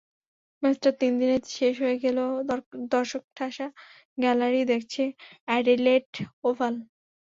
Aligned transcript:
ম্যাচটা 0.63 0.89
তিন 0.99 1.11
দিনে 1.19 1.37
শেষ 1.57 1.73
হয়ে 1.83 1.97
গেলেও 2.03 2.29
দর্শকঠাসা 2.93 3.67
গ্যালারিই 4.17 4.69
দেখেছে 4.71 5.03
অ্যাডিলেড 5.47 6.09
ওভাল। 6.43 6.75